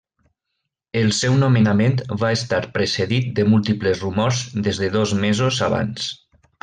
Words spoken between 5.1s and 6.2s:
mesos abans.